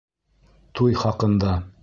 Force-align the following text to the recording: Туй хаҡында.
Туй 0.79 0.97
хаҡында. 1.03 1.55